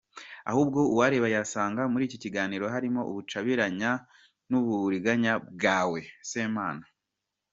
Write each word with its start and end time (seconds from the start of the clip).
Ahubwo 0.49 0.79
uwareba 0.93 1.27
yasanga 1.35 1.81
muri 1.91 2.03
iki 2.07 2.17
kiganiro 2.23 2.65
harimo 2.75 3.01
ubucabiraya 3.09 3.91
n’uburiganya 4.49 5.33
bwawe 5.53 5.99
Semana. 6.31 6.85